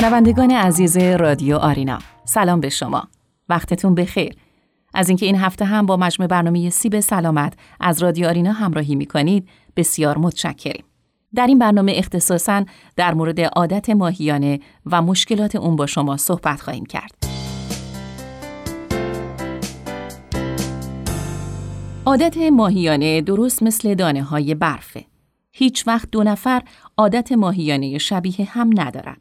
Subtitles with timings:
[0.00, 3.08] شنوندگان عزیز رادیو آرینا سلام به شما
[3.48, 4.36] وقتتون بخیر
[4.94, 9.06] از اینکه این هفته هم با مجموع برنامه سیب سلامت از رادیو آرینا همراهی می
[9.06, 10.84] کنید بسیار متشکریم
[11.34, 12.64] در این برنامه اختصاصا
[12.96, 17.14] در مورد عادت ماهیانه و مشکلات اون با شما صحبت خواهیم کرد.
[22.06, 25.04] عادت ماهیانه درست مثل دانه های برفه.
[25.52, 26.62] هیچ وقت دو نفر
[26.96, 29.16] عادت ماهیانه شبیه هم ندارن.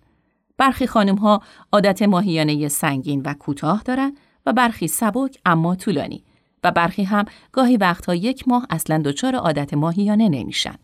[0.60, 6.24] برخی خانم ها عادت ماهیانه سنگین و کوتاه دارن و برخی سبک اما طولانی
[6.64, 10.76] و برخی هم گاهی وقتها یک ماه اصلا دچار عادت ماهیانه نمیشن.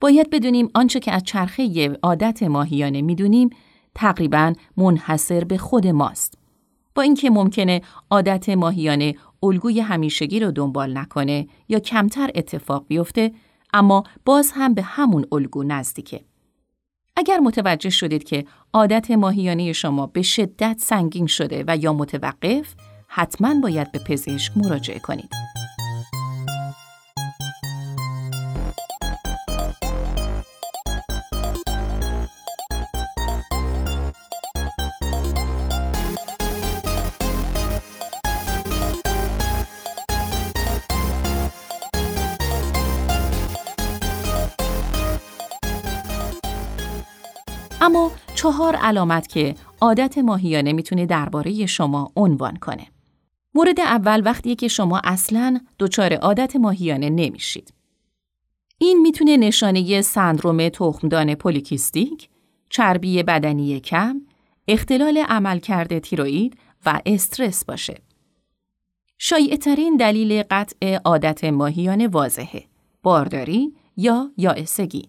[0.00, 3.50] باید بدونیم آنچه که از چرخه عادت ماهیانه می‌دونیم
[3.94, 6.38] تقریبا منحصر به خود ماست.
[6.94, 13.32] با اینکه ممکنه عادت ماهیانه الگوی همیشگی رو دنبال نکنه یا کمتر اتفاق بیفته
[13.72, 16.27] اما باز هم به همون الگو نزدیکه.
[17.18, 22.74] اگر متوجه شدید که عادت ماهیانه شما به شدت سنگین شده و یا متوقف
[23.08, 25.30] حتما باید به پزشک مراجعه کنید.
[47.80, 52.86] اما چهار علامت که عادت ماهیانه می‌تونه درباره شما عنوان کنه.
[53.54, 57.74] مورد اول وقتی که شما اصلا دچار عادت ماهیانه نمیشید.
[58.78, 62.28] این می‌تونه نشانه سندروم تخمدان پولیکیستیک،
[62.70, 64.20] چربی بدنی کم،
[64.68, 68.00] اختلال عملکرد تیروئید و استرس باشه.
[69.18, 72.64] شایعترین دلیل قطع عادت ماهیانه واضحه،
[73.02, 75.08] بارداری یا یائسگی.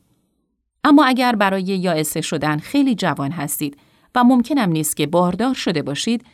[0.84, 3.78] اما اگر برای یائسه شدن خیلی جوان هستید
[4.16, 6.26] و ممکنم نیست که باردار شده باشید،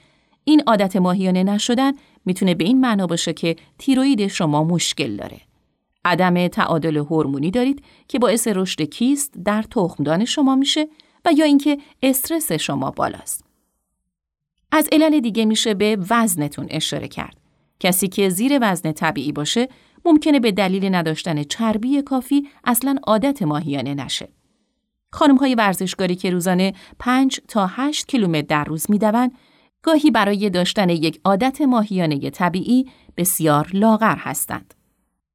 [0.44, 1.92] این عادت ماهیانه نشدن
[2.26, 5.42] می‌تونه به این معنا باشه که تیروید شما مشکل داره.
[6.06, 10.88] عدم تعادل هورمونی دارید که باعث رشد کیست در تخمدان شما میشه
[11.26, 13.46] و یا اینکه استرس شما بالاست.
[14.72, 17.38] از علل دیگه میشه به وزنتون اشاره کرد.
[17.80, 19.70] کسی که زیر وزن طبیعی باشه
[20.06, 24.30] ممکنه به دلیل نداشتن چربی کافی اصلا عادت ماهیانه نشه.
[25.12, 29.32] خانم های ورزشکاری که روزانه 5 تا 8 کیلومتر در روز می‌دوند
[29.82, 32.86] گاهی برای داشتن یک عادت ماهیانه طبیعی
[33.18, 34.74] بسیار لاغر هستند.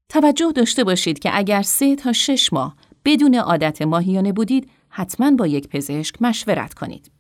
[0.09, 5.47] توجه داشته باشید که اگر 3 تا 6 ماه بدون عادت ماهیانه بودید حتما با
[5.47, 7.11] یک پزشک مشورت کنید.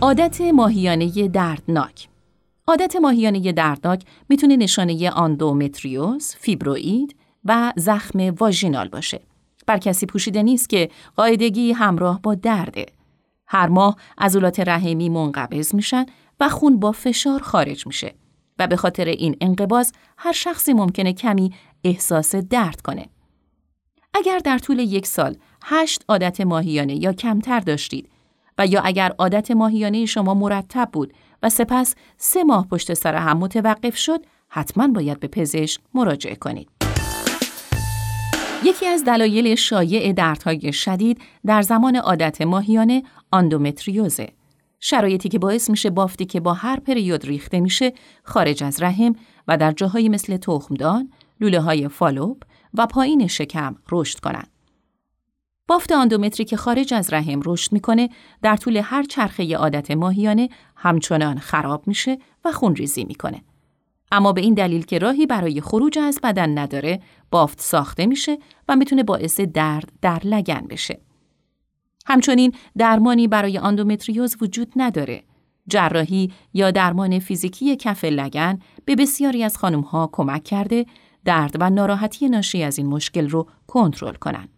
[0.00, 2.11] عادت ماهیانه دردناک
[2.66, 9.20] عادت ماهیانه دردناک می‌تونه نشانه آندومتریوز، فیبروئید و زخم واژینال باشه.
[9.66, 12.86] بر کسی پوشیده نیست که قاعدگی همراه با درده.
[13.46, 16.06] هر ماه عضلات رحمی منقبض میشن
[16.40, 18.14] و خون با فشار خارج میشه
[18.58, 23.06] و به خاطر این انقباز هر شخصی ممکنه کمی احساس درد کنه.
[24.14, 28.08] اگر در طول یک سال هشت عادت ماهیانه یا کمتر داشتید
[28.58, 31.12] و یا اگر عادت ماهیانه شما مرتب بود
[31.42, 36.68] و سپس سه ماه پشت سر هم متوقف شد، حتما باید به پزشک مراجعه کنید.
[38.64, 44.28] یکی از دلایل شایع دردهای شدید در زمان عادت ماهیانه آندومتریوزه.
[44.80, 47.92] شرایطی که باعث میشه بافتی که با هر پریود ریخته میشه
[48.22, 49.14] خارج از رحم
[49.48, 52.42] و در جاهای مثل تخمدان، لوله های فالوب
[52.74, 54.48] و پایین شکم رشد کنند.
[55.68, 58.08] بافت آندومتری که خارج از رحم رشد می‌کنه
[58.42, 60.48] در طول هر چرخه عادت ماهیانه
[60.82, 63.42] همچنان خراب میشه و خونریزی می‌کنه.
[64.12, 67.00] اما به این دلیل که راهی برای خروج از بدن نداره،
[67.30, 68.38] بافت ساخته میشه
[68.68, 71.00] و می‌تونه باعث درد در لگن بشه.
[72.06, 75.22] همچنین درمانی برای آندومتریوز وجود نداره.
[75.68, 80.86] جراحی یا درمان فیزیکی کف لگن به بسیاری از خانمها کمک کرده
[81.24, 84.48] درد و ناراحتی ناشی از این مشکل رو کنترل کنند.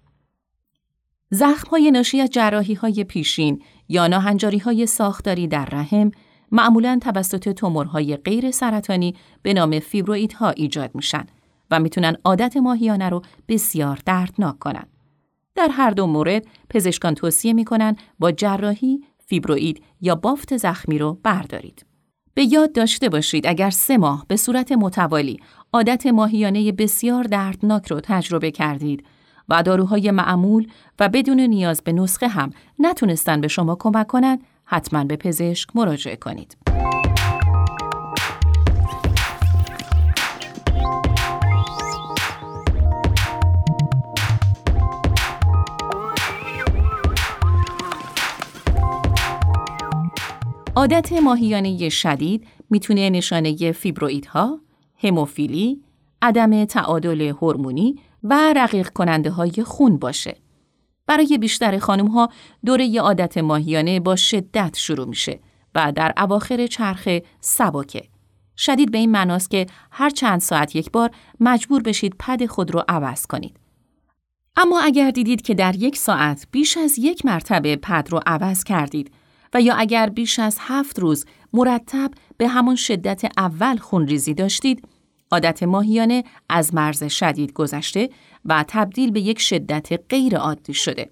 [1.35, 6.11] زخم های ناشی از جراحی های پیشین یا ناهنجاری های ساختاری در رحم
[6.53, 11.27] معمولا توسط تومورهای غیر سرطانی به نام فیبروئیدها ایجاد میشن
[11.71, 14.85] و می‌تونن عادت ماهیانه رو بسیار دردناک کنن.
[15.55, 21.87] در هر دو مورد پزشکان توصیه می‌کنن با جراحی فیبروئید یا بافت زخمی رو بردارید.
[22.35, 25.41] به یاد داشته باشید اگر سه ماه به صورت متوالی
[25.73, 29.05] عادت ماهیانه بسیار دردناک رو تجربه کردید
[29.49, 30.69] و داروهای معمول
[31.01, 36.17] و بدون نیاز به نسخه هم نتونستن به شما کمک کنند، حتما به پزشک مراجعه
[36.17, 36.57] کنید.
[50.77, 54.61] عادت ماهیانه شدید می‌تونه نشانه فیبرویدها،
[54.97, 55.81] هموفیلی،
[56.25, 60.37] عدم تعادل هورمونی و رقیق کننده های خون باشه.
[61.07, 62.29] برای بیشتر خانم ها
[62.65, 65.41] دوره عادت ماهیانه با شدت شروع میشه
[65.75, 68.09] و در اواخر چرخه سباکه.
[68.57, 71.11] شدید به این معناست که هر چند ساعت یک بار
[71.41, 73.57] مجبور بشید پد خود رو عوض کنید.
[74.57, 79.13] اما اگر دیدید که در یک ساعت بیش از یک مرتبه پد رو عوض کردید
[79.55, 84.89] و یا اگر بیش از هفت روز مرتب به همان شدت اول خونریزی داشتید،
[85.35, 88.11] عادت ماهیانه از مرز شدید گذشته
[88.45, 91.11] و تبدیل به یک شدت غیر عادی شده.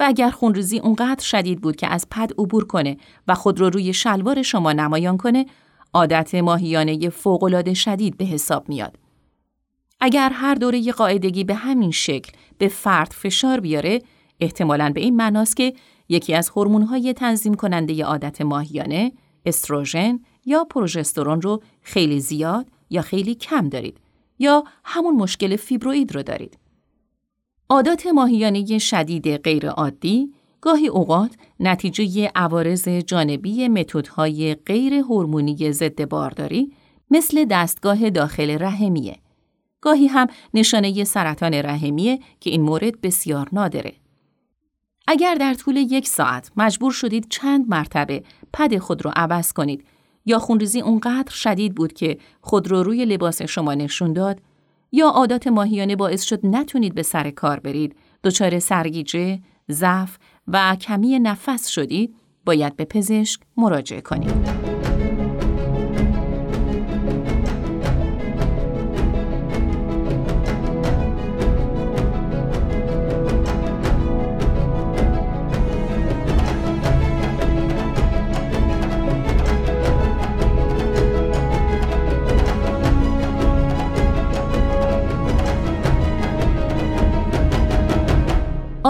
[0.00, 2.96] و اگر خونریزی اونقدر شدید بود که از پد عبور کنه
[3.28, 5.46] و خود رو روی شلوار شما نمایان کنه،
[5.92, 8.98] عادت ماهیانه فوقالعاده شدید به حساب میاد.
[10.00, 14.02] اگر هر دوره قاعدگی به همین شکل به فرد فشار بیاره،
[14.40, 15.74] احتمالاً به این معناست که
[16.08, 19.12] یکی از هورمون‌های تنظیم کننده عادت ماهیانه،
[19.46, 23.98] استروژن یا پروژسترون رو خیلی زیاد یا خیلی کم دارید
[24.38, 26.58] یا همون مشکل فیبروید رو دارید.
[27.68, 36.72] عادات ماهیانه شدید غیر عادی گاهی اوقات نتیجه عوارض جانبی متدهای غیر هورمونی ضد بارداری
[37.10, 39.16] مثل دستگاه داخل رحمیه.
[39.80, 43.92] گاهی هم نشانه سرطان رحمیه که این مورد بسیار نادره.
[45.06, 48.22] اگر در طول یک ساعت مجبور شدید چند مرتبه
[48.52, 49.84] پد خود رو عوض کنید
[50.26, 54.40] یا خونریزی اونقدر شدید بود که خود رو روی لباس شما نشون داد
[54.92, 59.40] یا عادات ماهیانه باعث شد نتونید به سر کار برید، دچار سرگیجه،
[59.70, 60.18] ضعف
[60.48, 64.59] و کمی نفس شدید، باید به پزشک مراجعه کنید.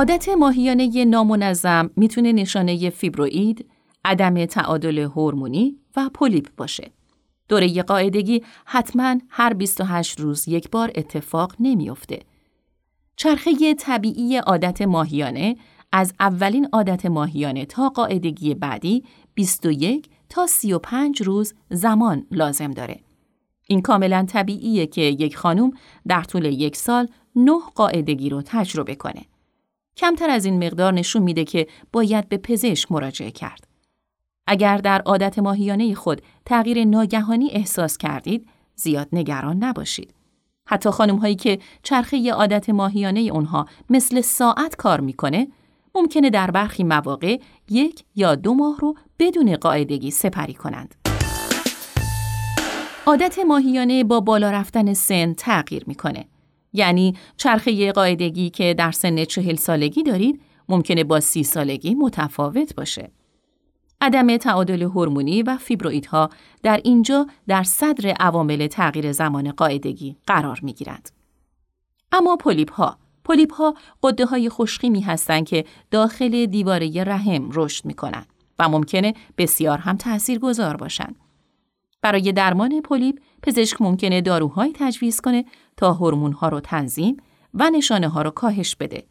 [0.01, 3.67] عادت ماهیانه نامنظم می‌تونه نشانه فیبروئید،
[4.05, 6.91] عدم تعادل هورمونی و پولیپ باشه.
[7.49, 12.21] دوره قاعدگی حتما هر 28 روز یک بار اتفاق نمیافته.
[13.17, 15.57] چرخه طبیعی عادت ماهیانه
[15.93, 19.05] از اولین عادت ماهیانه تا قاعدگی بعدی
[19.35, 23.01] 21 تا 35 روز زمان لازم داره.
[23.67, 25.71] این کاملا طبیعیه که یک خانم
[26.09, 29.23] در طول یک سال نه قاعدگی رو تجربه کنه.
[29.97, 33.67] کمتر از این مقدار نشون میده که باید به پزشک مراجعه کرد.
[34.47, 40.15] اگر در عادت ماهیانه خود تغییر ناگهانی احساس کردید، زیاد نگران نباشید.
[40.67, 45.49] حتی خانم هایی که چرخه عادت ماهیانه اونها مثل ساعت کار می‌کنه،
[45.95, 47.39] ممکنه در برخی مواقع
[47.71, 50.95] یک یا دو ماه رو بدون قاعدگی سپری کنند.
[53.07, 56.25] عادت ماهیانه با بالا رفتن سن تغییر می‌کنه.
[56.73, 63.11] یعنی چرخه قاعدگی که در سن چهل سالگی دارید ممکنه با سی سالگی متفاوت باشه.
[64.01, 66.31] عدم تعادل هورمونی و فیبرویدها
[66.63, 71.11] در اینجا در صدر عوامل تغییر زمان قاعدگی قرار می گیرند.
[72.13, 77.95] اما پولیپ ها پولیپ ها قده های خشخیمی هستند که داخل دیواره رحم رشد می
[77.95, 78.27] کنند
[78.59, 81.17] و ممکنه بسیار هم تأثیر گذار باشند.
[82.03, 85.45] برای درمان پولیپ پزشک ممکنه داروهایی تجویز کنه
[85.77, 87.17] تا هورمون ها رو تنظیم
[87.55, 89.05] و نشانه ها رو کاهش بده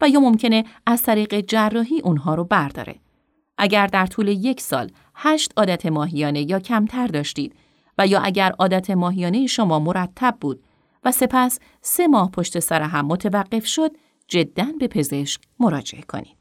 [0.00, 2.94] و یا ممکنه از طریق جراحی اونها رو برداره.
[3.58, 7.54] اگر در طول یک سال هشت عادت ماهیانه یا کمتر داشتید
[7.98, 10.62] و یا اگر عادت ماهیانه شما مرتب بود
[11.04, 13.90] و سپس سه ماه پشت سر هم متوقف شد،
[14.28, 16.37] جدا به پزشک مراجعه کنید.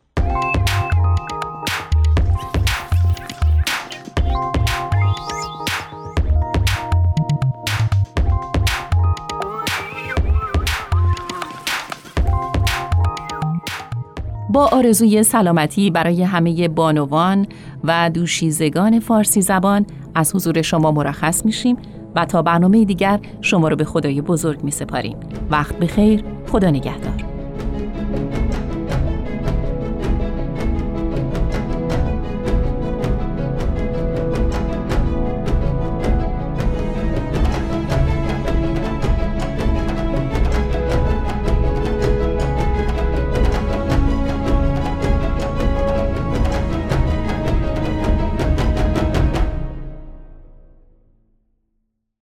[14.58, 17.48] با آرزوی سلامتی برای همه بانوان
[17.84, 19.86] و دوشیزگان فارسی زبان
[20.16, 21.78] از حضور شما مرخص میشیم
[22.16, 25.18] و تا برنامه دیگر شما رو به خدای بزرگ می سپاریم.
[25.52, 27.27] وقت بخیر، خدا نگهدار.